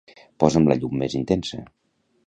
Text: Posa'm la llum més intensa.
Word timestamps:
Posa'm 0.43 0.65
la 0.71 0.79
llum 0.79 0.97
més 1.03 1.19
intensa. 1.23 1.65